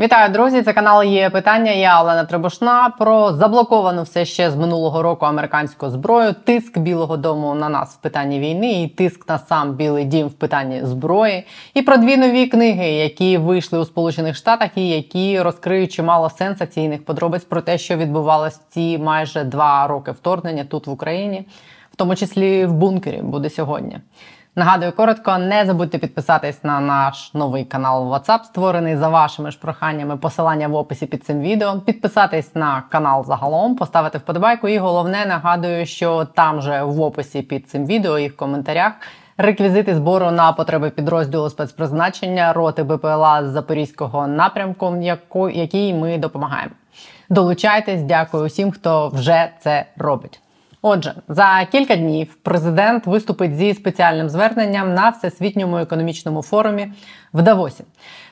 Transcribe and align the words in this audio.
Вітаю, 0.00 0.32
друзі! 0.32 0.62
Це 0.62 0.72
канал 0.72 1.04
є 1.04 1.30
питання. 1.30 1.72
Я 1.72 2.02
Олена 2.02 2.24
Требушна 2.24 2.94
про 2.98 3.32
заблоковану 3.32 4.02
все 4.02 4.24
ще 4.24 4.50
з 4.50 4.56
минулого 4.56 5.02
року 5.02 5.26
американську 5.26 5.90
зброю, 5.90 6.34
тиск 6.44 6.78
Білого 6.78 7.16
Дому 7.16 7.54
на 7.54 7.68
нас 7.68 7.94
в 7.94 7.96
питанні 7.96 8.40
війни, 8.40 8.82
і 8.82 8.88
тиск 8.88 9.28
на 9.28 9.38
сам 9.38 9.72
Білий 9.72 10.04
Дім 10.04 10.26
в 10.26 10.32
питанні 10.32 10.80
зброї, 10.84 11.46
і 11.74 11.82
про 11.82 11.96
дві 11.96 12.16
нові 12.16 12.46
книги, 12.46 12.90
які 12.90 13.38
вийшли 13.38 13.78
у 13.78 13.84
Сполучених 13.84 14.36
Штатах, 14.36 14.70
і 14.74 14.88
які 14.88 15.42
розкриють 15.42 15.92
чимало 15.92 16.30
сенсаційних 16.30 17.04
подробиць 17.04 17.44
про 17.44 17.60
те, 17.60 17.78
що 17.78 17.96
відбувалось 17.96 18.60
ці 18.68 18.98
майже 18.98 19.44
два 19.44 19.86
роки 19.86 20.10
вторгнення 20.10 20.64
тут 20.64 20.86
в 20.86 20.90
Україні, 20.90 21.44
в 21.92 21.96
тому 21.96 22.16
числі 22.16 22.66
в 22.66 22.72
бункері, 22.72 23.22
буде 23.22 23.50
сьогодні. 23.50 23.98
Нагадую 24.58 24.92
коротко, 24.92 25.38
не 25.38 25.66
забудьте 25.66 25.98
підписатись 25.98 26.64
на 26.64 26.80
наш 26.80 27.34
новий 27.34 27.64
канал 27.64 28.12
WhatsApp, 28.12 28.44
створений 28.44 28.96
за 28.96 29.08
вашими 29.08 29.50
ж 29.50 29.58
проханнями. 29.58 30.16
Посилання 30.16 30.68
в 30.68 30.74
описі 30.74 31.06
під 31.06 31.24
цим 31.24 31.40
відео. 31.40 31.80
Підписатись 31.80 32.54
на 32.54 32.82
канал 32.88 33.24
загалом, 33.24 33.76
поставити 33.76 34.18
вподобайку. 34.18 34.68
І 34.68 34.78
головне 34.78 35.26
нагадую, 35.26 35.86
що 35.86 36.24
там 36.24 36.62
же 36.62 36.82
в 36.82 37.00
описі 37.00 37.42
під 37.42 37.68
цим 37.68 37.86
відео 37.86 38.18
і 38.18 38.28
в 38.28 38.36
коментарях. 38.36 38.92
Реквізити 39.36 39.94
збору 39.94 40.30
на 40.30 40.52
потреби 40.52 40.90
підрозділу 40.90 41.50
спецпризначення 41.50 42.52
роти 42.52 42.82
БПЛА 42.82 43.44
з 43.44 43.48
Запорізького 43.48 44.26
напрямку, 44.26 45.48
який 45.48 45.94
ми 45.94 46.18
допомагаємо. 46.18 46.72
Долучайтесь, 47.28 48.02
дякую 48.02 48.44
усім, 48.44 48.70
хто 48.70 49.08
вже 49.08 49.50
це 49.60 49.86
робить. 49.96 50.40
Отже, 50.82 51.14
за 51.28 51.66
кілька 51.72 51.96
днів 51.96 52.34
президент 52.42 53.06
виступить 53.06 53.56
зі 53.56 53.74
спеціальним 53.74 54.28
зверненням 54.28 54.94
на 54.94 55.08
всесвітньому 55.08 55.78
економічному 55.78 56.42
форумі 56.42 56.92
в 57.32 57.42
Давосі. 57.42 57.84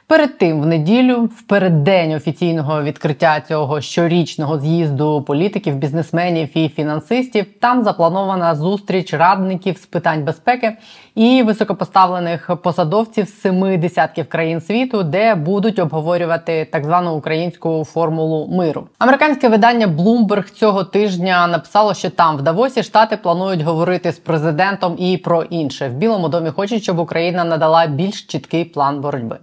Перед 0.09 0.39
тим, 0.39 0.63
в 0.63 0.67
неділю, 0.67 1.25
в 1.25 1.43
переддень 1.43 2.13
офіційного 2.13 2.83
відкриття 2.83 3.43
цього 3.49 3.81
щорічного 3.81 4.61
з'їзду 4.61 5.23
політиків, 5.23 5.75
бізнесменів 5.75 6.59
і 6.59 6.69
фінансистів, 6.69 7.47
там 7.61 7.85
запланована 7.85 8.55
зустріч 8.55 9.15
радників 9.15 9.77
з 9.77 9.87
питань 9.87 10.25
безпеки 10.25 10.77
і 11.15 11.43
високопоставлених 11.43 12.51
посадовців 12.63 13.29
з 13.29 13.41
семи 13.41 13.79
десятків 13.79 14.29
країн 14.29 14.61
світу, 14.61 15.03
де 15.03 15.35
будуть 15.35 15.79
обговорювати 15.79 16.69
так 16.73 16.85
звану 16.85 17.15
українську 17.15 17.85
формулу 17.85 18.49
миру. 18.49 18.87
Американське 18.99 19.49
видання 19.49 19.87
Bloomberg 19.87 20.51
цього 20.51 20.85
тижня 20.85 21.47
написало, 21.47 21.95
що 21.95 22.11
там 22.11 22.37
в 22.37 22.43
Давосі 22.43 22.83
штати 22.83 23.17
планують 23.17 23.63
говорити 23.63 24.13
з 24.13 24.19
президентом 24.19 24.97
і 24.99 25.17
про 25.17 25.43
інше 25.43 25.89
в 25.89 25.93
Білому 25.93 26.29
домі. 26.29 26.51
Хочуть, 26.51 26.83
щоб 26.83 26.99
Україна 26.99 27.45
надала 27.45 27.87
більш 27.87 28.23
чіткий 28.23 28.65
план 28.65 28.86
боротьби. 28.95 29.37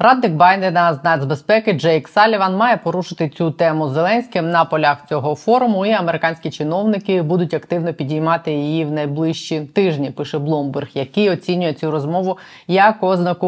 Радник 0.00 0.32
Байдена 0.32 0.94
з 0.94 1.04
нацбезпеки 1.04 1.72
Джейк 1.72 2.08
Саліван 2.08 2.56
має 2.56 2.76
порушити 2.76 3.28
цю 3.28 3.50
тему 3.50 3.88
Зеленським 3.88 4.50
на 4.50 4.64
полях 4.64 4.98
цього 5.08 5.34
форуму, 5.34 5.86
і 5.86 5.92
американські 5.92 6.50
чиновники 6.50 7.22
будуть 7.22 7.54
активно 7.54 7.92
підіймати 7.92 8.52
її 8.52 8.84
в 8.84 8.92
найближчі 8.92 9.60
тижні. 9.60 10.10
Пише 10.10 10.38
Бломберг, 10.38 10.88
який 10.94 11.30
оцінює 11.30 11.72
цю 11.72 11.90
розмову 11.90 12.38
як 12.68 13.02
ознаку 13.02 13.46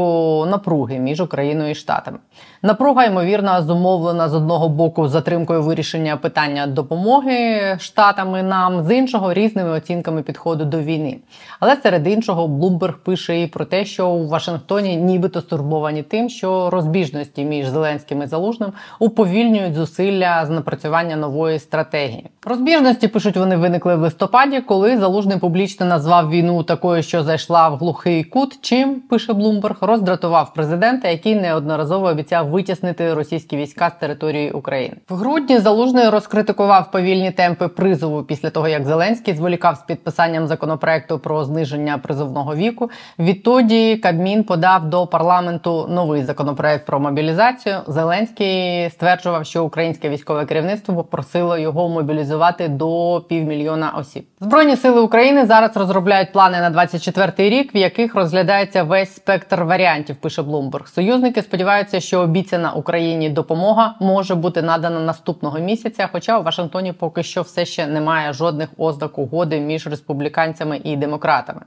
напруги 0.50 0.98
між 0.98 1.20
Україною 1.20 1.70
і 1.70 1.74
Штатами. 1.74 2.18
Напруга 2.62 3.04
ймовірно 3.04 3.62
зумовлена 3.62 4.28
з 4.28 4.34
одного 4.34 4.68
боку 4.68 5.08
затримкою 5.08 5.62
вирішення 5.62 6.16
питання 6.16 6.66
допомоги 6.66 7.76
штатами 7.80 8.42
нам, 8.42 8.84
з 8.84 8.96
іншого 8.96 9.34
різними 9.34 9.70
оцінками 9.70 10.22
підходу 10.22 10.64
до 10.64 10.80
війни. 10.80 11.16
Але 11.60 11.76
серед 11.76 12.06
іншого 12.06 12.48
Блумберг 12.48 12.98
пише 12.98 13.42
і 13.42 13.46
про 13.46 13.64
те, 13.64 13.84
що 13.84 14.08
у 14.08 14.28
Вашингтоні 14.28 14.96
нібито 14.96 15.40
стурбовані 15.40 16.02
тим, 16.02 16.28
що 16.28 16.39
розбіжності 16.48 17.44
між 17.44 17.68
Зеленським 17.68 18.22
і 18.22 18.26
Залужним 18.26 18.72
уповільнюють 18.98 19.74
зусилля 19.74 20.46
з 20.46 20.50
напрацювання 20.50 21.16
нової 21.16 21.58
стратегії. 21.58 22.26
Розбіжності 22.44 23.08
пишуть 23.08 23.36
вони 23.36 23.56
виникли 23.56 23.96
в 23.96 24.00
листопаді, 24.00 24.60
коли 24.60 24.98
залужний 24.98 25.38
публічно 25.38 25.86
назвав 25.86 26.30
війну 26.30 26.62
такою, 26.62 27.02
що 27.02 27.22
зайшла 27.22 27.68
в 27.68 27.76
глухий 27.76 28.24
кут. 28.24 28.58
Чим 28.60 29.00
пише 29.00 29.32
Блумберг, 29.32 29.76
роздратував 29.80 30.54
президента, 30.54 31.08
який 31.08 31.34
неодноразово 31.34 32.06
обіцяв 32.06 32.48
витіснити 32.48 33.14
російські 33.14 33.56
війська 33.56 33.90
з 33.90 34.00
території 34.00 34.50
України. 34.50 34.96
В 35.08 35.14
грудні 35.14 35.58
залужний 35.58 36.08
розкритикував 36.08 36.90
повільні 36.90 37.30
темпи 37.30 37.68
призову 37.68 38.22
після 38.22 38.50
того, 38.50 38.68
як 38.68 38.86
Зеленський 38.86 39.34
зволікав 39.34 39.76
з 39.76 39.82
підписанням 39.82 40.46
законопроекту 40.46 41.18
про 41.18 41.44
зниження 41.44 41.98
призовного 41.98 42.54
віку. 42.54 42.90
Відтоді 43.18 43.96
Кабмін 43.96 44.44
подав 44.44 44.90
до 44.90 45.06
парламенту 45.06 45.86
новий 45.90 46.24
законопроект 46.30 46.86
про 46.86 47.00
мобілізацію. 47.00 47.76
Зеленський 47.86 48.90
стверджував, 48.90 49.46
що 49.46 49.64
українське 49.64 50.08
військове 50.08 50.46
керівництво 50.46 50.94
попросило 50.94 51.58
його 51.58 51.88
мобілізувати 51.88 52.68
до 52.68 53.22
півмільйона 53.28 53.90
осіб. 53.90 54.24
Збройні 54.40 54.76
сили 54.76 55.00
України 55.00 55.46
зараз 55.46 55.76
розробляють 55.76 56.32
плани 56.32 56.60
на 56.60 56.70
24-й 56.70 57.48
рік, 57.48 57.74
в 57.74 57.76
яких 57.76 58.14
розглядається 58.14 58.82
весь 58.82 59.14
спектр 59.14 59.62
варіантів. 59.62 60.16
Пише 60.16 60.42
Блумберг. 60.42 60.88
Союзники 60.88 61.42
сподіваються, 61.42 62.00
що 62.00 62.20
обіцяна 62.20 62.72
Україні 62.72 63.30
допомога 63.30 63.94
може 64.00 64.34
бути 64.34 64.62
надана 64.62 65.00
наступного 65.00 65.58
місяця. 65.58 66.08
Хоча 66.12 66.38
у 66.38 66.42
Вашингтоні 66.42 66.92
поки 66.92 67.22
що 67.22 67.42
все 67.42 67.64
ще 67.64 67.86
немає 67.86 68.32
жодних 68.32 68.68
ознак 68.78 69.18
угоди 69.18 69.60
між 69.60 69.86
республіканцями 69.86 70.80
і 70.84 70.96
демократами. 70.96 71.60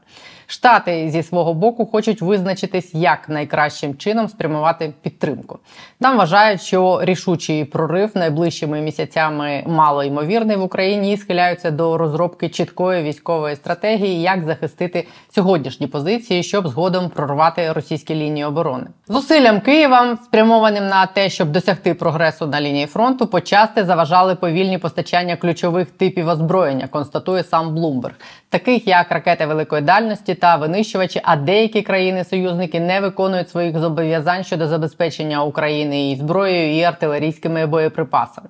Штати 0.54 1.10
зі 1.10 1.24
свого 1.24 1.54
боку 1.54 1.86
хочуть 1.86 2.22
визначитись, 2.22 2.94
як 2.94 3.30
найкращим 3.30 3.98
чином 3.98 4.28
спрямувати 4.30 4.94
підтримку. 5.02 5.60
Там 6.00 6.18
вважають, 6.18 6.62
що 6.62 7.00
рішучий 7.04 7.66
прорив 7.66 8.12
найближчими 8.16 8.82
місяцями 8.82 9.64
мало 9.68 10.04
ймовірний 10.04 10.58
в 10.58 10.64
Україні 10.64 11.14
і 11.14 11.18
схиляються 11.18 11.72
до 11.72 11.98
розробки 11.98 12.50
чіткої 12.50 13.04
військової 13.04 13.56
стратегії, 13.56 14.22
як 14.22 14.44
захистити 14.44 15.08
сьогоднішні 15.36 15.88
позиції, 15.88 16.44
щоб 16.44 16.68
згодом 16.68 17.10
прорвати 17.10 17.72
російські 17.72 18.16
лінії 18.16 18.46
оборони. 18.46 18.86
Зусиллям 19.08 19.62
Києва 19.62 20.18
спрямованим 20.24 20.88
на 20.88 21.06
те, 21.06 21.30
щоб 21.30 21.52
досягти 21.52 21.94
прогресу 21.94 22.48
на 22.48 22.62
лінії 22.62 22.86
фронту, 22.86 23.28
почасти 23.28 23.86
заважали 23.86 24.36
повільні 24.36 24.78
постачання 24.78 25.36
ключових 25.36 25.92
типів 25.92 26.28
озброєння. 26.28 26.88
Констатує 26.88 27.44
сам 27.44 27.76
Блумберг, 27.76 28.16
таких 28.54 28.88
як 28.88 29.12
ракети 29.12 29.46
великої 29.46 29.82
дальності 29.82 30.36
та 30.36 30.56
винищувачі. 30.56 31.22
А 31.24 31.36
деякі 31.36 31.82
країни-союзники 31.82 32.80
не 32.80 33.00
виконують 33.00 33.50
своїх 33.50 33.80
зобов'язань 33.80 34.44
щодо 34.44 34.68
забезпечення 34.68 35.44
України 35.44 36.12
і 36.12 36.16
зброєю 36.16 36.76
і 36.76 36.84
артилерійськими 36.84 37.66
боєприпасами. 37.66 38.48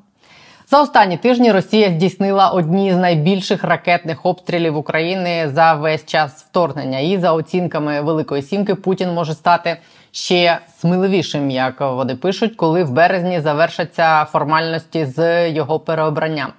За 0.69 0.81
останні 0.81 1.17
тижні 1.17 1.51
Росія 1.51 1.89
здійснила 1.89 2.49
одні 2.49 2.93
з 2.93 2.97
найбільших 2.97 3.63
ракетних 3.63 4.25
обстрілів 4.25 4.77
України 4.77 5.49
за 5.53 5.73
весь 5.73 6.05
час 6.05 6.45
вторгнення. 6.49 6.99
І 6.99 7.17
за 7.17 7.33
оцінками 7.33 8.01
Великої 8.01 8.41
Сімки 8.41 8.75
Путін 8.75 9.13
може 9.13 9.33
стати 9.33 9.77
ще 10.11 10.59
сміливішим, 10.79 11.51
як 11.51 11.81
вони 11.81 12.15
пишуть, 12.15 12.55
коли 12.55 12.83
в 12.83 12.91
березні 12.91 13.39
завершаться 13.39 14.25
формальності 14.25 15.05
з 15.05 15.49
його 15.49 15.79
переобранням. 15.79 16.53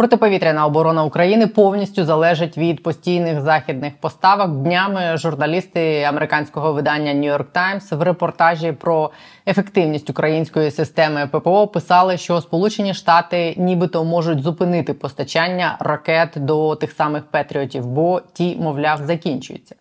Протиповітряна 0.00 0.66
оборона 0.66 1.04
України 1.04 1.46
повністю 1.46 2.04
залежить 2.04 2.58
від 2.58 2.82
постійних 2.82 3.40
західних 3.40 3.92
поставок. 4.00 4.50
Днями 4.50 5.16
журналісти 5.16 6.02
американського 6.02 6.72
видання 6.72 7.12
New 7.12 7.36
York 7.36 7.44
Times 7.54 7.96
в 7.96 8.02
репортажі 8.02 8.72
про 8.72 9.10
ефективність 9.46 10.10
української 10.10 10.70
системи 10.70 11.26
ППО 11.26 11.66
писали, 11.66 12.16
що 12.16 12.40
Сполучені 12.40 12.94
Штати 12.94 13.54
нібито 13.56 14.04
можуть 14.04 14.42
зупинити 14.42 14.94
постачання 14.94 15.76
ракет 15.80 16.30
до 16.36 16.76
тих 16.76 16.92
самих 16.92 17.22
Петріотів, 17.24 17.86
бо 17.86 18.20
ті, 18.32 18.56
мовляв, 18.56 18.98
закінчуються 19.06 19.74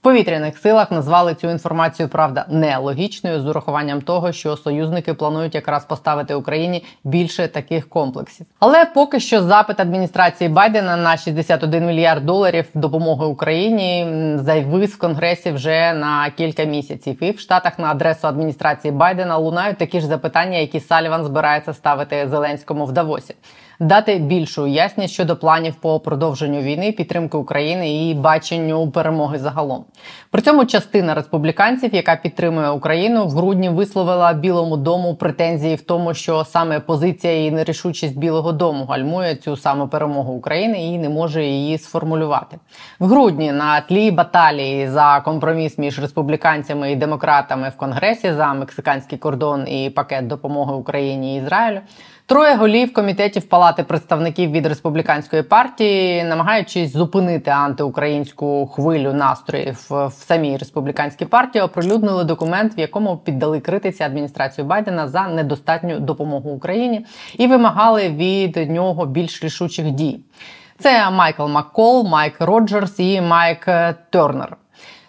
повітряних 0.00 0.58
силах 0.58 0.90
назвали 0.90 1.34
цю 1.34 1.50
інформацію 1.50 2.08
правда 2.08 2.44
нелогічною 2.48 3.40
з 3.40 3.46
урахуванням 3.46 4.02
того, 4.02 4.32
що 4.32 4.56
союзники 4.56 5.14
планують 5.14 5.54
якраз 5.54 5.84
поставити 5.84 6.34
Україні 6.34 6.84
більше 7.04 7.48
таких 7.48 7.88
комплексів. 7.88 8.46
Але 8.58 8.84
поки 8.84 9.20
що 9.20 9.42
запит 9.42 9.80
адміністрації 9.80 10.50
Байдена 10.50 10.96
на 10.96 11.16
61 11.16 11.86
мільярд 11.86 12.26
доларів 12.26 12.66
допомоги 12.74 13.26
Україні 13.26 14.06
зайвис 14.36 14.90
в 14.90 14.98
конгресі 14.98 15.50
вже 15.50 15.92
на 15.92 16.30
кілька 16.30 16.64
місяців. 16.64 17.22
І 17.22 17.30
в 17.30 17.40
штатах 17.40 17.78
на 17.78 17.90
адресу 17.90 18.28
адміністрації 18.28 18.92
Байдена 18.92 19.36
лунають 19.36 19.78
такі 19.78 20.00
ж 20.00 20.06
запитання, 20.06 20.58
які 20.58 20.80
Саліван 20.80 21.24
збирається 21.24 21.74
ставити 21.74 22.28
Зеленському 22.28 22.84
в 22.84 22.92
Давосі. 22.92 23.34
Дати 23.80 24.18
більшу 24.18 24.66
ясність 24.66 25.14
щодо 25.14 25.36
планів 25.36 25.74
по 25.74 26.00
продовженню 26.00 26.60
війни, 26.60 26.92
підтримки 26.92 27.36
України 27.36 28.08
і 28.08 28.14
баченню 28.14 28.90
перемоги 28.90 29.38
загалом. 29.38 29.84
При 30.30 30.42
цьому 30.42 30.64
частина 30.64 31.14
республіканців, 31.14 31.94
яка 31.94 32.16
підтримує 32.16 32.70
Україну, 32.70 33.26
в 33.26 33.30
грудні 33.30 33.68
висловила 33.68 34.32
Білому 34.32 34.76
дому 34.76 35.14
претензії 35.14 35.74
в 35.74 35.80
тому, 35.80 36.14
що 36.14 36.44
саме 36.44 36.80
позиція 36.80 37.46
і 37.46 37.50
нерішучість 37.50 38.18
Білого 38.18 38.52
Дому 38.52 38.84
гальмує 38.84 39.36
цю 39.36 39.56
саму 39.56 39.88
перемогу 39.88 40.32
України 40.32 40.86
і 40.86 40.98
не 40.98 41.08
може 41.08 41.44
її 41.44 41.78
сформулювати 41.78 42.56
в 42.98 43.06
грудні 43.06 43.52
на 43.52 43.80
тлі 43.80 44.10
баталії 44.10 44.88
за 44.88 45.20
компроміс 45.24 45.78
між 45.78 45.98
республіканцями 45.98 46.92
і 46.92 46.96
демократами 46.96 47.68
в 47.68 47.76
Конгресі 47.76 48.32
за 48.32 48.54
мексиканський 48.54 49.18
кордон 49.18 49.68
і 49.68 49.90
пакет 49.90 50.26
допомоги 50.26 50.74
Україні 50.74 51.36
і 51.36 51.38
Ізраїлю. 51.38 51.80
Троє 52.28 52.54
голів 52.54 52.92
комітетів 52.92 53.42
Палати 53.48 53.82
представників 53.84 54.50
від 54.50 54.66
республіканської 54.66 55.42
партії, 55.42 56.24
намагаючись 56.24 56.92
зупинити 56.92 57.50
антиукраїнську 57.50 58.66
хвилю 58.66 59.12
настроїв 59.12 59.86
в 59.90 60.12
самій 60.12 60.56
республіканській 60.56 61.24
партії, 61.24 61.62
оприлюднили 61.62 62.24
документ, 62.24 62.78
в 62.78 62.80
якому 62.80 63.16
піддали 63.16 63.60
критиці 63.60 64.02
адміністрацію 64.02 64.64
Байдена 64.64 65.08
за 65.08 65.28
недостатню 65.28 66.00
допомогу 66.00 66.50
Україні 66.50 67.06
і 67.38 67.46
вимагали 67.46 68.08
від 68.08 68.70
нього 68.70 69.06
більш 69.06 69.44
рішучих 69.44 69.90
дій. 69.90 70.20
Це 70.78 71.10
Майкл 71.10 71.46
Маккол, 71.46 72.08
Майк 72.08 72.40
Роджерс 72.40 72.94
і 72.98 73.20
Майк 73.20 73.64
Тернер. 74.10 74.56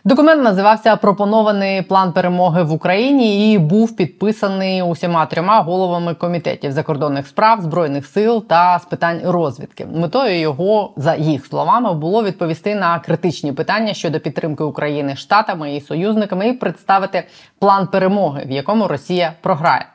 Документ 0.07 0.43
називався 0.43 0.95
Пропонований 0.95 1.81
план 1.81 2.13
перемоги 2.13 2.63
в 2.63 2.71
Україні 2.71 3.53
і 3.53 3.57
був 3.57 3.95
підписаний 3.95 4.81
усіма 4.81 5.25
трьома 5.25 5.61
головами 5.61 6.13
комітетів 6.13 6.71
закордонних 6.71 7.27
справ, 7.27 7.61
збройних 7.61 8.05
сил 8.05 8.45
та 8.47 8.79
з 8.79 8.85
питань 8.85 9.21
розвідки. 9.23 9.85
Метою 9.85 10.39
його, 10.39 10.93
за 10.97 11.15
їх 11.15 11.45
словами, 11.45 11.93
було 11.93 12.23
відповісти 12.23 12.75
на 12.75 12.99
критичні 12.99 13.51
питання 13.51 13.93
щодо 13.93 14.19
підтримки 14.19 14.63
України 14.63 15.15
штатами 15.15 15.75
і 15.75 15.81
союзниками 15.81 16.47
і 16.47 16.53
представити 16.53 17.23
план 17.59 17.87
перемоги, 17.87 18.43
в 18.45 18.51
якому 18.51 18.87
Росія 18.87 19.33
програє. 19.41 19.85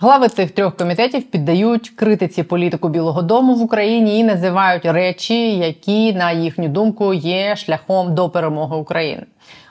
Глави 0.00 0.28
цих 0.28 0.50
трьох 0.50 0.76
комітетів 0.76 1.30
піддають 1.30 1.90
критиці 1.90 2.42
політику 2.42 2.88
Білого 2.88 3.22
Дому 3.22 3.54
в 3.54 3.62
Україні 3.62 4.18
і 4.18 4.24
називають 4.24 4.84
речі, 4.84 5.58
які 5.58 6.12
на 6.12 6.32
їхню 6.32 6.68
думку 6.68 7.14
є 7.14 7.56
шляхом 7.56 8.14
до 8.14 8.28
перемоги 8.28 8.76
України. 8.76 9.22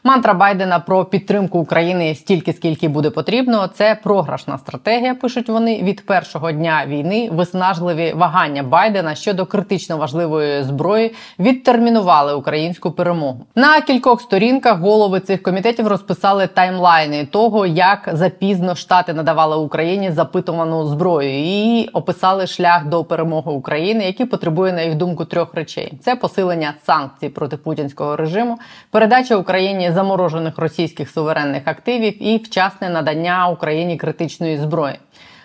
Мантра 0.08 0.34
Байдена 0.34 0.80
про 0.80 1.06
підтримку 1.06 1.60
України 1.60 2.16
стільки, 2.16 2.54
скільки 2.54 2.88
буде 2.88 3.10
потрібно. 3.10 3.68
Це 3.68 3.98
програшна 4.04 4.58
стратегія. 4.58 5.16
Пишуть 5.16 5.50
вони 5.50 5.84
від 5.84 6.06
першого 6.06 6.52
дня 6.52 6.86
війни. 6.88 7.30
Виснажливі 7.32 8.14
вагання 8.16 8.64
Байдена 8.64 9.16
щодо 9.16 9.46
критично 9.46 9.98
важливої 9.98 10.64
зброї 10.64 11.16
відтермінували 11.40 12.34
українську 12.34 12.92
перемогу. 12.92 13.46
На 13.56 13.82
кількох 13.82 14.22
сторінках 14.22 14.80
голови 14.80 15.20
цих 15.20 15.44
комітетів 15.44 15.88
розписали 15.88 16.48
таймлайни 16.48 17.26
того, 17.26 17.66
як 17.66 18.10
запізно 18.14 18.76
штати 18.76 19.14
надавали 19.14 19.58
Україні 19.58 20.12
запитувану 20.12 20.86
зброю, 20.86 21.30
і 21.30 21.90
описали 21.94 22.48
шлях 22.48 22.86
до 22.86 23.04
перемоги 23.04 23.52
України, 23.52 24.06
який 24.06 24.26
потребує 24.26 24.74
на 24.74 24.82
їх 24.82 24.96
думку 24.96 25.26
трьох 25.26 25.56
речей: 25.56 25.94
це 26.02 26.16
посилення 26.16 26.74
санкцій 26.86 27.30
проти 27.30 27.58
путінського 27.58 28.16
режиму, 28.16 28.60
передача 28.92 29.36
Україні 29.36 29.65
заморожених 29.92 30.58
російських 30.58 31.10
суверенних 31.10 31.62
активів 31.66 32.24
і 32.24 32.38
вчасне 32.38 32.90
надання 32.90 33.48
Україні 33.48 33.98
критичної 33.98 34.58
зброї. 34.58 34.96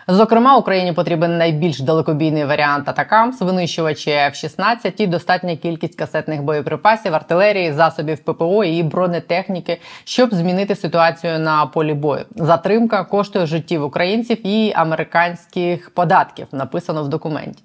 Зокрема, 0.09 0.57
Україні 0.57 0.93
потрібен 0.93 1.39
найбільш 1.39 1.81
далекобійний 1.81 2.45
варіант 2.45 2.89
атакамс, 2.89 3.41
винищувачі 3.41 4.11
F-16 4.11 4.93
і 4.97 5.07
достатня 5.07 5.57
кількість 5.57 5.95
касетних 5.99 6.43
боєприпасів, 6.43 7.15
артилерії, 7.15 7.73
засобів 7.73 8.19
ППО 8.19 8.65
і 8.65 8.83
бронетехніки, 8.83 9.81
щоб 10.05 10.35
змінити 10.35 10.75
ситуацію 10.75 11.39
на 11.39 11.67
полі 11.67 11.95
бою. 11.95 12.25
Затримка 12.37 13.05
коштує 13.05 13.47
життів 13.47 13.85
українців 13.85 14.47
і 14.47 14.73
американських 14.77 15.91
податків. 15.91 16.47
Написано 16.53 17.03
в 17.03 17.09
документі. 17.09 17.63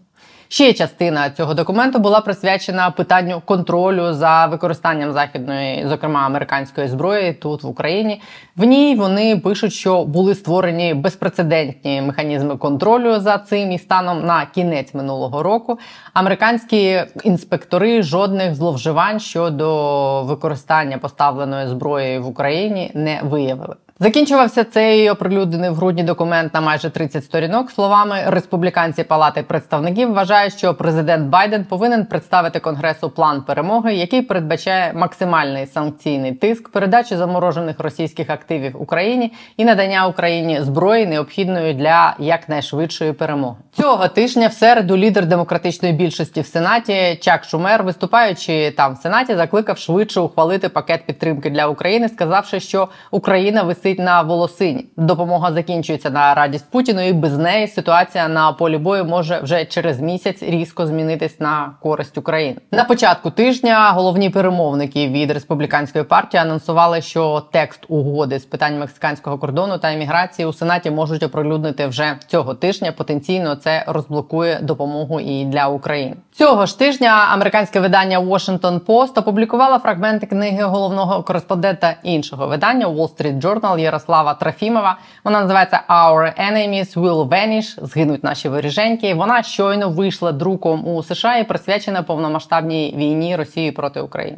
Ще 0.48 0.74
частина 0.74 1.30
цього 1.30 1.54
документу 1.54 2.00
була 2.00 2.22
присвячена 2.22 2.92
питанню 2.92 3.42
контролю 3.46 4.14
за 4.14 4.46
використанням 4.46 5.12
західної, 5.12 5.88
зокрема 5.88 6.26
американської 6.26 6.88
зброї, 6.88 7.34
тут 7.34 7.64
в 7.64 7.68
Україні. 7.68 8.22
В 8.58 8.64
ній 8.64 8.96
вони 8.96 9.38
пишуть, 9.38 9.74
що 9.74 10.04
були 10.04 10.36
створені 10.36 10.94
безпрецедентні 10.94 12.02
механізми 12.02 12.58
контролю 12.58 13.20
за 13.20 13.38
цим 13.38 13.72
і 13.72 13.78
станом 13.78 14.26
на 14.26 14.46
кінець 14.46 14.94
минулого 14.94 15.44
року. 15.44 15.80
Американські 16.14 17.02
інспектори 17.24 18.04
жодних 18.04 18.56
зловживань 18.56 19.20
щодо 19.20 20.24
використання 20.24 20.98
поставленої 20.98 21.68
зброї 21.68 22.20
в 22.20 22.28
Україні 22.28 22.92
не 22.94 23.22
виявили. 23.24 23.76
Закінчувався 24.00 24.64
цей 24.64 25.10
оприлюднений 25.10 25.70
в 25.70 25.76
грудні 25.76 26.04
документ 26.04 26.54
на 26.54 26.62
майже 26.62 26.90
30 26.90 27.26
сторінок. 27.26 27.72
Словами 27.72 28.24
республіканці 28.28 29.04
Палати 29.04 29.44
представників 29.44 30.14
вважають, 30.14 30.58
що 30.58 30.74
президент 30.74 31.30
Байден 31.30 31.66
повинен 31.66 32.06
представити 32.06 32.60
конгресу 32.60 33.10
план 33.10 33.42
перемоги, 33.42 33.94
який 33.94 34.22
передбачає 34.22 34.94
максимальний 34.94 35.66
санкційний 35.66 36.32
тиск, 36.32 36.70
передачу 36.70 37.18
заморожених 37.18 37.80
російських 37.80 38.30
активів 38.30 38.82
Україні 38.82 39.34
і 39.58 39.66
надання 39.66 40.08
Україні 40.08 40.62
зброї 40.62 41.06
необхідної 41.06 41.74
для 41.74 42.16
якнайшвидшої 42.20 43.14
перемоги. 43.14 43.56
Цього 43.72 44.08
тижня 44.08 44.48
в 44.48 44.54
середу 44.54 44.98
лідер 44.98 45.26
демократичної 45.26 45.94
більшості 45.94 46.42
в 46.42 46.46
сенаті 46.46 47.20
Чак 47.22 47.44
Шумер, 47.44 47.84
виступаючи 47.84 48.72
там 48.72 48.94
в 48.94 48.98
сенаті, 48.98 49.36
закликав 49.36 49.78
швидше 49.78 50.20
ухвалити 50.20 50.70
пакет 50.70 51.06
підтримки 51.06 51.50
для 51.50 51.68
України, 51.68 52.10
сказавши, 52.10 52.60
що 52.60 52.88
Україна 53.12 53.64
висить 53.64 53.85
на 53.94 54.22
волосині. 54.22 54.86
Допомога 54.98 55.54
закінчується 55.54 56.10
на 56.10 56.34
радість 56.34 56.72
Путіну, 56.72 57.08
і 57.08 57.14
без 57.14 57.38
неї 57.38 57.68
ситуація 57.68 58.28
на 58.28 58.52
полі 58.52 58.78
бою 58.78 59.06
може 59.06 59.40
вже 59.44 59.66
через 59.66 60.00
місяць 60.00 60.44
різко 60.44 60.88
змінитись 60.88 61.40
на 61.40 61.76
користь 61.82 62.18
України. 62.18 62.58
На 62.72 62.84
початку 62.84 63.30
тижня 63.30 63.92
головні 63.92 64.30
перемовники 64.30 65.08
від 65.08 65.32
республіканської 65.32 66.04
партії 66.04 66.42
анонсували, 66.42 67.02
що 67.02 67.44
текст 67.52 67.80
угоди 67.88 68.40
з 68.40 68.46
питань 68.46 68.80
мексиканського 68.80 69.38
кордону 69.38 69.78
та 69.78 69.92
імміграції 69.92 70.46
у 70.46 70.54
сенаті 70.54 70.92
можуть 70.92 71.24
оприлюднити 71.24 71.88
вже 71.88 72.18
цього 72.28 72.54
тижня. 72.54 72.92
Потенційно 72.92 73.56
це 73.56 73.84
розблокує 73.88 74.60
допомогу 74.62 75.20
і 75.20 75.46
для 75.46 75.68
України. 75.68 76.16
Цього 76.32 76.66
ж 76.66 76.80
тижня 76.80 77.28
американське 77.32 77.80
видання 77.80 78.20
Washington 78.20 78.80
Post 78.80 79.20
опублікувало 79.20 79.78
фрагменти 79.78 80.26
книги 80.26 80.64
головного 80.64 81.24
кореспондента 81.24 81.96
іншого 82.04 82.48
видання 82.48 82.88
Wall 82.88 83.16
Street 83.16 83.42
Journal 83.42 83.75
Ярослава 83.78 84.34
Трофімова. 84.34 84.98
Вона 85.24 85.42
називається 85.42 85.82
Our 85.90 86.52
Enemies 86.52 86.94
Will 86.94 87.28
Vanish. 87.28 87.86
Згинуть 87.86 88.24
наші 88.24 88.50
воріженьки. 88.50 89.14
Вона 89.14 89.44
щойно 89.44 89.90
вийшла 89.90 90.32
друком 90.32 90.88
у 90.88 91.04
США 91.04 91.38
і 91.38 91.44
присвячена 91.44 92.04
повномасштабній 92.04 92.94
війні 92.98 93.36
Росії 93.36 93.72
проти 93.72 94.02
України. 94.02 94.38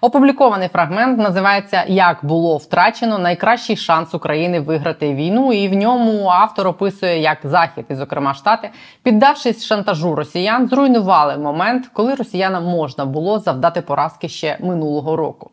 Опублікований 0.00 0.68
фрагмент 0.68 1.18
називається 1.18 1.84
Як 1.88 2.18
було 2.22 2.56
втрачено 2.56 3.18
найкращий 3.18 3.76
шанс 3.76 4.14
України 4.14 4.60
виграти 4.60 5.14
війну, 5.14 5.52
і 5.52 5.68
в 5.68 5.74
ньому 5.74 6.28
автор 6.28 6.68
описує, 6.68 7.20
як 7.20 7.38
захід, 7.44 7.84
і 7.88 7.94
зокрема 7.94 8.34
штати, 8.34 8.70
піддавшись 9.02 9.64
шантажу 9.64 10.14
росіян, 10.14 10.68
зруйнували 10.68 11.36
момент, 11.36 11.90
коли 11.92 12.14
росіянам 12.14 12.64
можна 12.64 13.04
було 13.04 13.38
завдати 13.38 13.80
поразки 13.80 14.28
ще 14.28 14.56
минулого 14.60 15.16
року. 15.16 15.50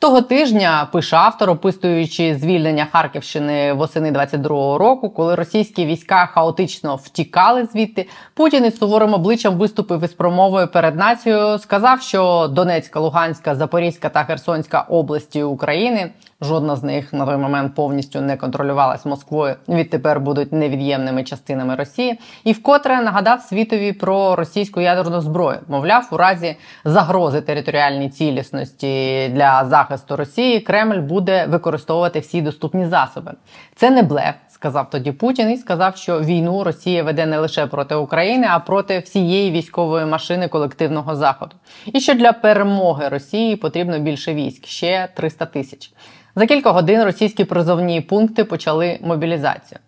Того 0.00 0.22
тижня 0.22 0.88
пише 0.92 1.16
автор, 1.16 1.50
описуючи 1.50 2.34
звільнення 2.34 2.86
Харківщини 2.92 3.72
восени 3.72 4.12
22-го 4.12 4.78
року, 4.78 5.10
коли 5.10 5.34
російські 5.34 5.86
війська 5.86 6.26
хаотично 6.26 6.96
втікали 6.96 7.64
звідти. 7.64 8.08
Путін 8.34 8.64
із 8.64 8.78
суворим 8.78 9.14
обличчям 9.14 9.54
виступив 9.54 10.04
із 10.04 10.12
промовою 10.12 10.68
перед 10.68 10.96
нацією. 10.96 11.58
Сказав, 11.58 12.02
що 12.02 12.48
Донецька, 12.52 13.00
Луганська, 13.00 13.54
Запорізька 13.54 14.08
та 14.08 14.24
Херсонська 14.24 14.80
області 14.80 15.42
України 15.42 16.10
жодна 16.40 16.76
з 16.76 16.82
них 16.82 17.12
на 17.12 17.26
той 17.26 17.36
момент 17.36 17.74
повністю 17.74 18.20
не 18.20 18.36
контролювалась 18.36 19.06
Москвою. 19.06 19.54
Відтепер 19.68 20.20
будуть 20.20 20.52
невід'ємними 20.52 21.24
частинами 21.24 21.74
Росії, 21.74 22.20
і 22.44 22.52
вкотре 22.52 23.02
нагадав 23.02 23.40
світові 23.40 23.92
про 23.92 24.36
російську 24.36 24.80
ядерну 24.80 25.20
зброю. 25.20 25.58
Мовляв, 25.68 26.08
у 26.12 26.16
разі 26.16 26.56
загрози 26.84 27.40
територіальній 27.40 28.10
цілісності 28.10 29.28
для 29.28 29.64
захисту 29.64 30.16
Росії 30.16 30.60
Кремль 30.60 31.00
буде 31.00 31.46
використовувати 31.46 32.20
всі 32.20 32.42
доступні 32.42 32.86
засоби. 32.86 33.32
Це 33.76 33.90
не 33.90 34.02
блеф, 34.02 34.34
сказав 34.48 34.90
тоді 34.90 35.12
Путін, 35.12 35.50
і 35.50 35.56
сказав, 35.56 35.96
що 35.96 36.20
війну 36.20 36.64
Росія 36.64 37.02
веде 37.02 37.26
не 37.26 37.38
лише 37.38 37.66
проти 37.66 37.94
України, 37.94 38.46
а 38.50 38.58
проти 38.58 38.98
всієї 38.98 39.50
військової 39.50 40.06
машини 40.06 40.48
колективного 40.48 41.16
заходу. 41.16 41.56
І 41.86 42.00
що 42.00 42.14
для 42.14 42.32
перемоги 42.32 43.08
Росії 43.08 43.56
потрібно 43.56 43.98
більше 43.98 44.34
військ 44.34 44.66
ще 44.66 45.08
300 45.14 45.46
тисяч. 45.46 45.92
За 46.36 46.46
кілька 46.46 46.70
годин 46.70 47.04
російські 47.04 47.44
призовні 47.44 48.00
пункти 48.00 48.44
почали 48.44 48.98
мобілізацію. 49.02 49.78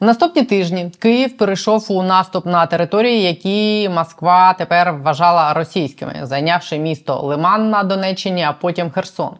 В 0.00 0.04
наступні 0.04 0.42
тижні 0.42 0.90
Київ 0.98 1.36
перейшов 1.36 1.86
у 1.92 2.02
наступ 2.02 2.46
на 2.46 2.66
території, 2.66 3.22
які 3.22 3.88
Москва 3.88 4.52
тепер 4.52 4.92
вважала 4.92 5.52
російськими, 5.52 6.20
зайнявши 6.22 6.78
місто 6.78 7.20
Лиман 7.22 7.70
на 7.70 7.82
Донеччині, 7.82 8.42
а 8.42 8.52
потім 8.52 8.90
Херсон. 8.90 9.30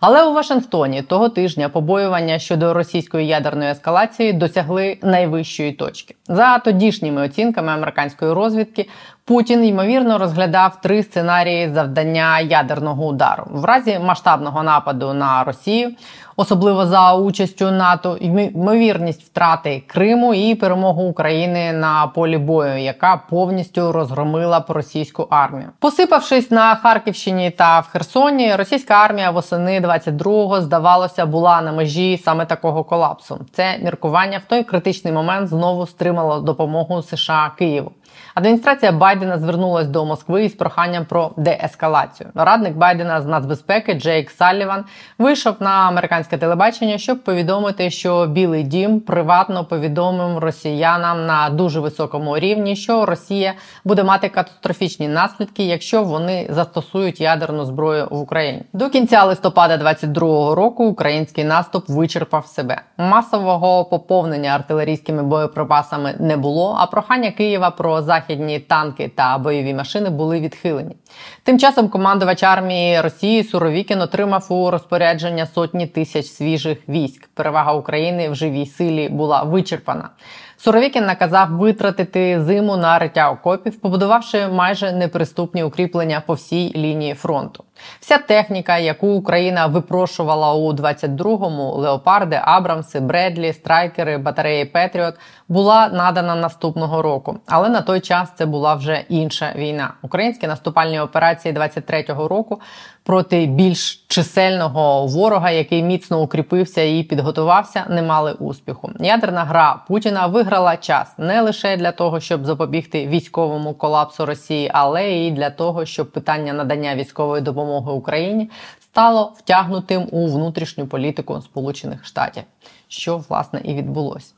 Але 0.00 0.24
у 0.24 0.34
Вашингтоні 0.34 1.02
того 1.02 1.28
тижня 1.28 1.68
побоювання 1.68 2.38
щодо 2.38 2.74
російської 2.74 3.26
ядерної 3.26 3.70
ескалації 3.70 4.32
досягли 4.32 4.98
найвищої 5.02 5.72
точки. 5.72 6.14
За 6.28 6.58
тодішніми 6.58 7.22
оцінками 7.22 7.72
американської 7.72 8.32
розвідки, 8.32 8.88
Путін 9.24 9.64
ймовірно 9.64 10.18
розглядав 10.18 10.80
три 10.80 11.02
сценарії 11.02 11.68
завдання 11.68 12.40
ядерного 12.40 13.06
удару 13.06 13.44
в 13.50 13.64
разі 13.64 13.98
масштабного 13.98 14.62
нападу 14.62 15.14
на 15.14 15.44
Росію, 15.44 15.90
особливо 16.36 16.86
за 16.86 17.14
участю 17.14 17.70
НАТО, 17.70 18.16
ймовірність 18.20 19.22
втрати 19.22 19.82
Криму 19.86 20.34
і 20.34 20.54
перемогу 20.54 21.02
України 21.02 21.72
на 21.72 22.06
полі 22.06 22.38
бою, 22.38 22.78
яка 22.78 23.16
повністю 23.16 23.92
розгромила 23.92 24.60
б 24.60 24.64
російську 24.68 25.26
армію. 25.30 25.68
Посипавшись 25.78 26.50
на 26.50 26.74
Харківщині 26.74 27.50
та 27.50 27.80
в 27.80 27.88
Херсоні, 27.88 28.56
російська 28.56 28.94
армія 28.94 29.30
восени 29.30 29.80
22-го, 29.80 30.60
здавалося 30.60 31.26
була 31.26 31.62
на 31.62 31.72
межі 31.72 32.20
саме 32.24 32.46
такого 32.46 32.84
колапсу. 32.84 33.40
Це 33.52 33.78
міркування 33.78 34.38
в 34.38 34.48
той 34.48 34.64
критичний 34.64 35.12
момент 35.12 35.48
знову 35.48 35.86
стримало 35.86 36.40
допомогу 36.40 37.02
США 37.02 37.52
Києву. 37.58 37.92
Адміністрація 38.34 38.92
Байдена 38.92 39.11
звернулась 39.20 39.86
до 39.86 40.04
Москви 40.04 40.44
із 40.44 40.52
проханням 40.52 41.04
про 41.04 41.30
деескалацію. 41.36 42.30
Радник 42.34 42.76
Байдена 42.76 43.20
з 43.20 43.26
нацбезпеки 43.26 43.94
Джейк 43.94 44.30
Салліван 44.30 44.84
вийшов 45.18 45.54
на 45.60 45.70
американське 45.70 46.38
телебачення, 46.38 46.98
щоб 46.98 47.24
повідомити, 47.24 47.90
що 47.90 48.26
Білий 48.26 48.62
Дім 48.62 49.00
приватно 49.00 49.64
повідомив 49.64 50.38
росіянам 50.38 51.26
на 51.26 51.50
дуже 51.50 51.80
високому 51.80 52.38
рівні, 52.38 52.76
що 52.76 53.06
Росія 53.06 53.54
буде 53.84 54.04
мати 54.04 54.28
катастрофічні 54.28 55.08
наслідки, 55.08 55.64
якщо 55.64 56.02
вони 56.02 56.46
застосують 56.50 57.20
ядерну 57.20 57.64
зброю 57.64 58.08
в 58.10 58.20
Україні. 58.20 58.62
До 58.72 58.90
кінця 58.90 59.24
листопада 59.24 59.76
2022 59.76 60.54
року 60.54 60.84
український 60.84 61.44
наступ 61.44 61.88
вичерпав 61.88 62.46
себе. 62.46 62.82
Масового 62.98 63.84
поповнення 63.84 64.50
артилерійськими 64.50 65.22
боєприпасами 65.22 66.14
не 66.18 66.36
було. 66.36 66.76
А 66.80 66.86
прохання 66.86 67.30
Києва 67.30 67.70
про 67.70 68.02
західні 68.02 68.58
танки 68.58 69.01
та 69.08 69.38
бойові 69.38 69.74
машини 69.74 70.10
були 70.10 70.40
відхилені. 70.40 70.96
Тим 71.42 71.58
часом 71.58 71.88
командувач 71.88 72.42
армії 72.42 73.00
Росії 73.00 73.44
Суровікін 73.44 74.00
отримав 74.00 74.46
у 74.52 74.70
розпорядження 74.70 75.46
сотні 75.46 75.86
тисяч 75.86 76.26
свіжих 76.26 76.78
військ. 76.88 77.28
Перевага 77.34 77.72
України 77.72 78.28
в 78.28 78.34
живій 78.34 78.66
силі 78.66 79.08
була 79.08 79.42
вичерпана. 79.42 80.08
Суровікін 80.56 81.06
наказав 81.06 81.50
витратити 81.50 82.42
зиму 82.42 82.76
на 82.76 82.98
риття 82.98 83.30
окопів, 83.30 83.80
побудувавши 83.80 84.48
майже 84.48 84.92
неприступні 84.92 85.62
укріплення 85.62 86.22
по 86.26 86.34
всій 86.34 86.72
лінії 86.76 87.14
фронту. 87.14 87.64
Вся 88.00 88.18
техніка, 88.18 88.78
яку 88.78 89.08
Україна 89.08 89.66
випрошувала 89.66 90.54
у 90.54 90.72
22-му, 90.72 91.74
леопарди, 91.74 92.40
Абрамси, 92.42 93.00
Бредлі, 93.00 93.52
страйкери, 93.52 94.18
батареї 94.18 94.64
Петріот, 94.64 95.14
була 95.48 95.88
надана 95.88 96.34
наступного 96.34 97.02
року. 97.02 97.38
Але 97.46 97.68
на 97.68 97.80
той 97.80 98.00
час 98.00 98.28
це 98.36 98.46
була 98.46 98.74
вже 98.74 99.04
інша 99.08 99.52
війна. 99.56 99.94
Українські 100.02 100.46
наступальні 100.46 101.00
операції 101.00 101.54
23-го 101.54 102.28
року 102.28 102.60
проти 103.04 103.46
більш 103.46 104.04
чисельного 104.08 105.06
ворога, 105.06 105.50
який 105.50 105.82
міцно 105.82 106.20
укріпився 106.20 106.82
і 106.82 107.02
підготувався, 107.02 107.84
не 107.88 108.02
мали 108.02 108.32
успіху. 108.32 108.90
Ядерна 109.00 109.44
гра 109.44 109.80
Путіна 109.88 110.26
виграла 110.26 110.76
час 110.76 111.14
не 111.18 111.40
лише 111.40 111.76
для 111.76 111.92
того, 111.92 112.20
щоб 112.20 112.44
запобігти 112.44 113.06
військовому 113.06 113.74
колапсу 113.74 114.26
Росії, 114.26 114.70
але 114.74 115.12
і 115.12 115.30
для 115.30 115.50
того, 115.50 115.84
щоб 115.84 116.12
питання 116.12 116.52
надання 116.52 116.94
військової 116.94 117.42
допомоги 117.42 117.71
Україні 117.80 118.50
стало 118.80 119.32
втягнутим 119.36 120.08
у 120.10 120.26
внутрішню 120.26 120.86
політику 120.86 121.42
Сполучених 121.42 122.04
Штатів, 122.04 122.42
що 122.88 123.16
власне 123.16 123.60
і 123.64 123.74
відбулося. 123.74 124.32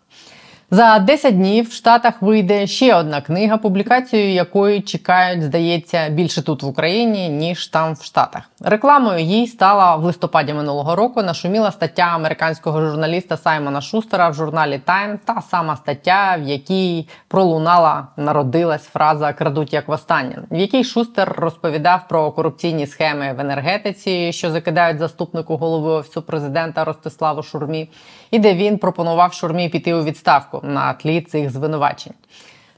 За 0.71 0.99
10 0.99 1.37
днів 1.37 1.69
в 1.69 1.73
Штатах 1.73 2.23
вийде 2.23 2.67
ще 2.67 2.95
одна 2.95 3.21
книга, 3.21 3.57
публікацію 3.57 4.33
якої 4.33 4.81
чекають, 4.81 5.43
здається, 5.43 6.09
більше 6.09 6.43
тут 6.43 6.63
в 6.63 6.67
Україні 6.67 7.29
ніж 7.29 7.67
там 7.67 7.95
в 7.95 8.03
Штатах. 8.03 8.43
Рекламою 8.61 9.19
їй 9.19 9.47
стала 9.47 9.97
в 9.97 10.05
листопаді 10.05 10.55
минулого 10.55 10.97
року. 10.97 11.23
Нашуміла 11.23 11.73
стаття 11.73 12.03
американського 12.03 12.81
журналіста 12.81 13.37
Саймона 13.37 13.81
Шустера 13.81 14.29
в 14.29 14.35
журналі 14.35 14.81
Time, 14.87 15.19
та 15.25 15.43
сама 15.51 15.77
стаття, 15.77 16.37
в 16.41 16.43
якій 16.43 17.09
пролунала, 17.29 18.07
народилась 18.17 18.85
фраза 18.85 19.33
Крадуть 19.33 19.73
як 19.73 19.89
востаннє, 19.89 20.39
в 20.51 20.57
якій 20.57 20.85
Шустер 20.85 21.35
розповідав 21.39 22.01
про 22.09 22.31
корупційні 22.31 22.87
схеми 22.87 23.35
в 23.37 23.41
енергетиці, 23.41 24.33
що 24.33 24.51
закидають 24.51 24.99
заступнику 24.99 25.57
голови 25.57 25.91
офісу 25.91 26.23
президента 26.23 26.85
Ростиславу 26.85 27.43
Шурмі, 27.43 27.91
і 28.31 28.39
де 28.39 28.55
він 28.55 28.79
пропонував 28.79 29.33
Шурмі 29.33 29.69
піти 29.69 29.95
у 29.95 30.05
відставку 30.05 30.54
на 30.63 30.93
тлі 30.93 31.21
цих 31.21 31.51
звинувачень. 31.51 32.13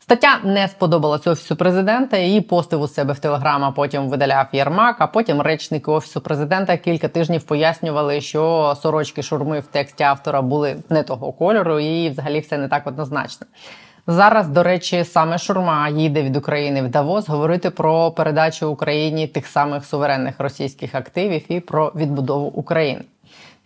Стаття 0.08 0.38
не 0.44 0.68
сподобалась 0.68 1.26
офісу 1.26 1.56
президента. 1.56 2.16
Її 2.16 2.40
постив 2.40 2.80
у 2.80 2.88
себе 2.88 3.12
в 3.12 3.18
телеграм, 3.18 3.64
а 3.64 3.70
потім 3.70 4.08
видаляв 4.08 4.46
Єрмак. 4.52 4.96
А 4.98 5.06
потім 5.06 5.40
речники 5.40 5.90
офісу 5.90 6.20
президента 6.20 6.76
кілька 6.76 7.08
тижнів 7.08 7.42
пояснювали, 7.42 8.20
що 8.20 8.74
сорочки 8.82 9.22
шурми 9.22 9.60
в 9.60 9.66
тексті 9.66 10.04
автора 10.04 10.42
були 10.42 10.76
не 10.88 11.02
того 11.02 11.32
кольору, 11.32 11.78
і 11.80 12.10
взагалі 12.10 12.40
все 12.40 12.58
не 12.58 12.68
так 12.68 12.86
однозначно. 12.86 13.46
Зараз, 14.06 14.48
до 14.48 14.62
речі, 14.62 15.04
саме 15.04 15.38
Шурма 15.38 15.88
їде 15.88 16.22
від 16.22 16.36
України 16.36 16.82
в 16.82 16.88
Давос 16.88 17.28
говорити 17.28 17.70
про 17.70 18.10
передачу 18.10 18.70
Україні 18.70 19.26
тих 19.26 19.46
самих 19.46 19.84
суверенних 19.84 20.34
російських 20.38 20.94
активів 20.94 21.52
і 21.52 21.60
про 21.60 21.92
відбудову 21.96 22.46
України. 22.46 23.02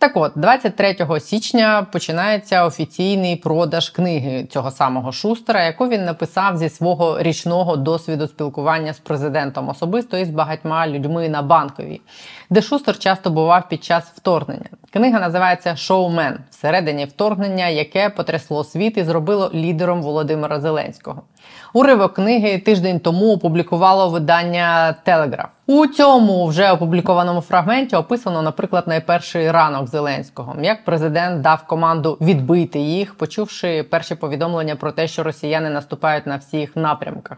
Так 0.01 0.17
от, 0.17 0.31
23 0.35 1.19
січня 1.19 1.87
починається 1.91 2.65
офіційний 2.65 3.35
продаж 3.35 3.89
книги 3.89 4.45
цього 4.45 4.71
самого 4.71 5.11
Шустера, 5.11 5.63
яку 5.63 5.87
він 5.87 6.05
написав 6.05 6.57
зі 6.57 6.69
свого 6.69 7.21
річного 7.21 7.75
досвіду 7.75 8.27
спілкування 8.27 8.93
з 8.93 8.99
президентом 8.99 9.69
особисто 9.69 10.17
і 10.17 10.25
з 10.25 10.29
багатьма 10.29 10.87
людьми 10.87 11.29
на 11.29 11.41
банковій, 11.41 12.01
де 12.49 12.61
Шустер 12.61 12.99
часто 12.99 13.29
бував 13.29 13.69
під 13.69 13.83
час 13.83 14.03
вторгнення. 14.15 14.69
Книга 14.93 15.19
називається 15.19 15.75
Шоумен 15.75 16.39
всередині 16.49 17.05
вторгнення, 17.05 17.67
яке 17.67 18.09
потрясло 18.09 18.63
світ 18.63 18.97
і 18.97 19.03
зробило 19.03 19.51
лідером 19.53 20.01
Володимира 20.01 20.59
Зеленського. 20.59 21.23
Уривок 21.73 22.13
книги 22.13 22.57
тиждень 22.57 22.99
тому 22.99 23.33
опублікувало 23.33 24.09
видання 24.09 24.95
Телеграф. 25.03 25.49
У 25.67 25.87
цьому 25.87 26.47
вже 26.47 26.71
опублікованому 26.71 27.41
фрагменті 27.41 27.95
описано, 27.95 28.41
наприклад, 28.41 28.83
найперший 28.87 29.51
ранок 29.51 29.87
Зеленського, 29.87 30.55
як 30.61 30.85
президент 30.85 31.41
дав 31.41 31.63
команду 31.67 32.17
відбити 32.21 32.79
їх, 32.79 33.15
почувши 33.15 33.83
перші 33.83 34.15
повідомлення 34.15 34.75
про 34.75 34.91
те, 34.91 35.07
що 35.07 35.23
росіяни 35.23 35.69
наступають 35.69 36.27
на 36.27 36.35
всіх 36.35 36.75
напрямках. 36.75 37.37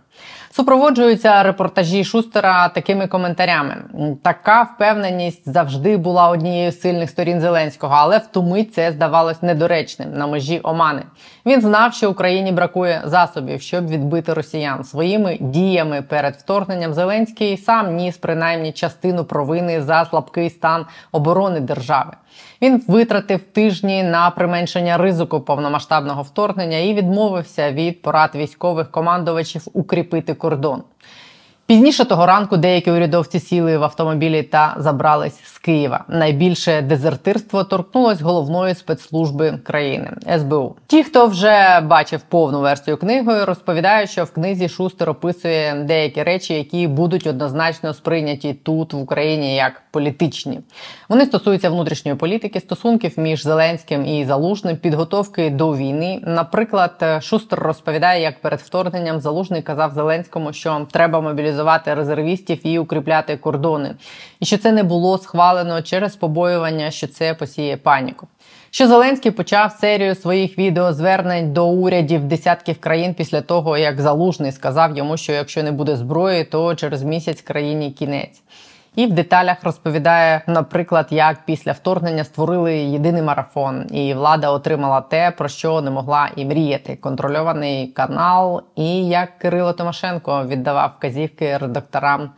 Супроводжуються 0.51 1.43
репортажі 1.43 2.03
Шустера 2.03 2.69
такими 2.69 3.07
коментарями: 3.07 3.75
така 4.23 4.63
впевненість 4.63 5.49
завжди 5.49 5.97
була 5.97 6.29
однією 6.29 6.71
з 6.71 6.81
сильних 6.81 7.09
сторін 7.09 7.41
Зеленського, 7.41 7.95
але 7.97 8.17
в 8.17 8.27
ту 8.27 8.43
мить 8.43 8.73
це 8.73 8.91
здавалось 8.91 9.41
недоречним 9.41 10.13
на 10.13 10.27
межі 10.27 10.59
Омани. 10.63 11.03
Він 11.45 11.61
знав, 11.61 11.93
що 11.93 12.11
Україні 12.11 12.51
бракує 12.51 13.01
засобів, 13.05 13.61
щоб 13.61 13.87
відбити 13.87 14.22
росіян 14.29 14.83
своїми 14.83 15.37
діями 15.41 16.01
перед 16.01 16.35
вторгненням. 16.35 16.93
Зеленський 16.93 17.57
сам 17.57 17.95
ніс 17.95 18.17
принаймні 18.17 18.71
частину 18.71 19.25
провини 19.25 19.81
за 19.81 20.05
слабкий 20.05 20.49
стан 20.49 20.85
оборони 21.11 21.59
держави. 21.59 22.11
Він 22.61 22.83
витратив 22.87 23.39
тижні 23.39 24.03
на 24.03 24.29
применшення 24.29 24.97
ризику 24.97 25.41
повномасштабного 25.41 26.21
вторгнення 26.21 26.77
і 26.77 26.93
відмовився 26.93 27.71
від 27.71 28.01
порад 28.01 28.35
військових 28.35 28.91
командувачів 28.91 29.67
укріпити 29.73 30.33
кордон. 30.33 30.83
Пізніше 31.65 32.05
того 32.05 32.25
ранку 32.25 32.57
деякі 32.57 32.91
урядовці 32.91 33.39
сіли 33.39 33.77
в 33.77 33.83
автомобілі 33.83 34.43
та 34.43 34.75
забрались 34.77 35.39
з 35.45 35.57
Києва. 35.57 36.03
Найбільше 36.07 36.81
дезертирство 36.81 37.63
торкнулось 37.63 38.21
головної 38.21 38.75
спецслужби 38.75 39.59
країни 39.63 40.11
СБУ. 40.39 40.75
Ті, 40.87 41.03
хто 41.03 41.27
вже 41.27 41.79
бачив 41.79 42.21
повну 42.21 42.61
версію 42.61 42.97
книги, 42.97 43.45
розповідають, 43.45 44.09
що 44.09 44.23
в 44.23 44.31
книзі 44.31 44.69
Шустер 44.69 45.09
описує 45.09 45.73
деякі 45.87 46.23
речі, 46.23 46.53
які 46.53 46.87
будуть 46.87 47.27
однозначно 47.27 47.93
сприйняті 47.93 48.53
тут 48.53 48.93
в 48.93 48.97
Україні 48.97 49.55
як 49.55 49.81
політичні. 49.91 50.59
Вони 51.09 51.25
стосуються 51.25 51.69
внутрішньої 51.69 52.17
політики, 52.17 52.59
стосунків 52.59 53.13
між 53.17 53.43
Зеленським 53.43 54.05
і 54.05 54.25
Залужним, 54.25 54.77
підготовки 54.77 55.49
до 55.49 55.75
війни. 55.75 56.19
Наприклад, 56.23 57.05
Шустер 57.21 57.59
розповідає, 57.59 58.21
як 58.21 58.41
перед 58.41 58.59
вторгненням 58.59 59.19
Залужний 59.19 59.61
казав 59.61 59.93
Зеленському, 59.93 60.53
що 60.53 60.87
треба 60.91 61.21
мобілізувати 61.21 61.52
резервістів 61.95 62.67
і 62.67 62.79
укріпляти 62.79 63.37
кордони, 63.37 63.95
і 64.39 64.45
що 64.45 64.57
це 64.57 64.71
не 64.71 64.83
було 64.83 65.17
схвалено 65.17 65.81
через 65.81 66.15
побоювання, 66.15 66.91
що 66.91 67.07
це 67.07 67.33
посіє 67.33 67.77
паніку. 67.77 68.27
що 68.71 68.87
Зеленський 68.87 69.31
почав 69.31 69.71
серію 69.71 70.15
своїх 70.15 70.57
відеозвернень 70.57 71.53
до 71.53 71.67
урядів 71.67 72.23
десятків 72.23 72.79
країн 72.79 73.13
після 73.13 73.41
того, 73.41 73.77
як 73.77 74.01
Залужний 74.01 74.51
сказав 74.51 74.97
йому, 74.97 75.17
що 75.17 75.33
якщо 75.33 75.63
не 75.63 75.71
буде 75.71 75.95
зброї, 75.95 76.43
то 76.43 76.75
через 76.75 77.03
місяць 77.03 77.41
країні 77.41 77.91
кінець. 77.91 78.41
І 78.95 79.05
в 79.05 79.13
деталях 79.13 79.57
розповідає, 79.63 80.41
наприклад, 80.47 81.07
як 81.09 81.45
після 81.45 81.71
вторгнення 81.71 82.23
створили 82.23 82.77
єдиний 82.77 83.21
марафон, 83.21 83.85
і 83.91 84.13
влада 84.13 84.49
отримала 84.49 85.01
те, 85.01 85.31
про 85.31 85.47
що 85.47 85.81
не 85.81 85.91
могла 85.91 86.29
і 86.35 86.45
мріяти: 86.45 86.95
контрольований 86.95 87.87
канал, 87.87 88.63
і 88.75 89.07
як 89.07 89.37
Кирило 89.37 89.73
Томашенко 89.73 90.45
віддавав 90.47 90.93
вказівки 90.97 91.57
редакторам 91.57 92.29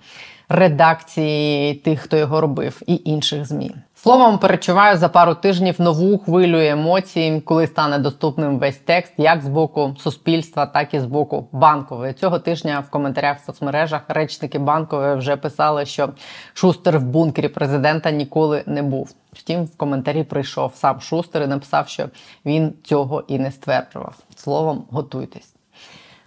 редакції 0.49 1.73
тих, 1.73 2.01
хто 2.01 2.17
його 2.17 2.41
робив, 2.41 2.81
і 2.87 3.01
інших 3.05 3.45
змі. 3.45 3.71
Словом, 4.05 4.37
перечуваю 4.37 4.97
за 4.97 5.09
пару 5.09 5.35
тижнів 5.35 5.81
нову 5.81 6.17
хвилю 6.17 6.59
емоцій, 6.59 7.41
коли 7.45 7.67
стане 7.67 7.99
доступним 7.99 8.59
весь 8.59 8.77
текст, 8.77 9.13
як 9.17 9.41
з 9.41 9.47
боку 9.47 9.95
суспільства, 9.99 10.65
так 10.65 10.93
і 10.93 10.99
з 10.99 11.05
боку 11.05 11.47
банкової. 11.51 12.13
Цього 12.13 12.39
тижня 12.39 12.83
в 12.87 12.89
коментарях 12.89 13.37
в 13.39 13.45
соцмережах 13.45 14.01
речники 14.07 14.59
банкової 14.59 15.15
вже 15.15 15.35
писали, 15.35 15.85
що 15.85 16.09
шустер 16.53 16.99
в 16.99 17.03
бункері 17.03 17.47
президента 17.47 18.11
ніколи 18.11 18.63
не 18.65 18.83
був. 18.83 19.13
Втім, 19.33 19.63
в 19.63 19.77
коментарі 19.77 20.23
прийшов 20.23 20.75
сам 20.75 21.01
шустер 21.01 21.43
і 21.43 21.47
написав, 21.47 21.87
що 21.87 22.09
він 22.45 22.73
цього 22.83 23.23
і 23.27 23.39
не 23.39 23.51
стверджував. 23.51 24.15
Словом, 24.35 24.85
готуйтесь. 24.91 25.54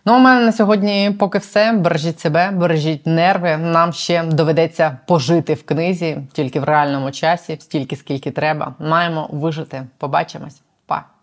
Ну, 0.05 0.17
у 0.17 0.19
мене 0.19 0.47
на 0.47 0.53
сьогодні 0.53 1.17
поки 1.19 1.39
все. 1.39 1.73
Бережіть 1.73 2.21
себе, 2.21 2.51
бережіть 2.51 3.07
нерви. 3.07 3.57
Нам 3.57 3.93
ще 3.93 4.23
доведеться 4.23 4.99
пожити 5.07 5.55
в 5.55 5.63
книзі 5.67 6.19
тільки 6.33 6.61
в 6.61 6.65
реальному 6.65 7.11
часі, 7.11 7.57
стільки 7.61 7.97
скільки 7.97 8.31
треба. 8.31 8.75
Маємо 8.79 9.29
вижити. 9.33 9.87
Побачимось, 9.99 10.63
па. 10.87 11.05